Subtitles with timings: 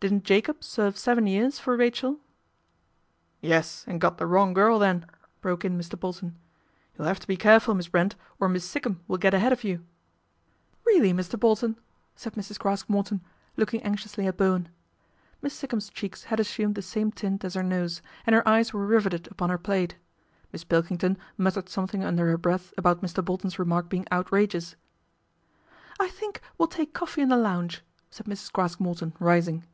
[0.00, 2.20] Didn'1 Jacob serve seven years for Rachel?""
[3.42, 5.04] Yes, and got the wrong girl then,"
[5.42, 6.00] brok( in Mr.
[6.00, 6.38] Bolton."
[6.96, 9.84] You'll have to be careful Miss Brent, or Miss Sikkum will get ahead o you."
[10.86, 11.38] GALVIN HOUSE MEETS A LORD 203" Really, Mr.
[11.38, 11.80] Bolton!"
[12.16, 12.58] said Mrs.
[12.58, 13.20] Craske Morton,
[13.58, 14.70] looking anxiously at Bowen.
[15.42, 18.86] Miss Sikkum's cheeks had assumed the same tint as her nose, and her eyes were
[18.86, 19.96] riveted upon her plate.
[20.50, 23.22] Miss Pilkington muttered something under her breath about Mr.
[23.22, 24.76] Bolton's remark being outrageous."
[26.00, 28.50] I think we'll take coffee in the lounge," said Mrs.
[28.50, 29.66] Craske Morton, rising.